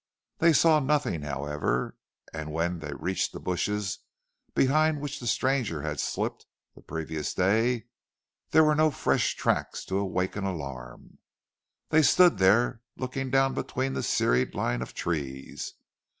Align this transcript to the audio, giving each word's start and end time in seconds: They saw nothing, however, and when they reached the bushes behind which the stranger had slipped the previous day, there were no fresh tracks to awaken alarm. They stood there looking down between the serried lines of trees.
They 0.39 0.51
saw 0.51 0.79
nothing, 0.79 1.21
however, 1.21 1.95
and 2.33 2.51
when 2.51 2.79
they 2.79 2.91
reached 2.95 3.33
the 3.33 3.39
bushes 3.39 3.99
behind 4.55 4.99
which 4.99 5.19
the 5.19 5.27
stranger 5.27 5.83
had 5.83 5.99
slipped 5.99 6.47
the 6.73 6.81
previous 6.81 7.35
day, 7.35 7.85
there 8.49 8.63
were 8.63 8.73
no 8.73 8.89
fresh 8.89 9.35
tracks 9.35 9.85
to 9.85 9.99
awaken 9.99 10.43
alarm. 10.43 11.19
They 11.89 12.01
stood 12.01 12.39
there 12.39 12.81
looking 12.97 13.29
down 13.29 13.53
between 13.53 13.93
the 13.93 14.01
serried 14.01 14.55
lines 14.55 14.81
of 14.81 14.95
trees. 14.95 15.75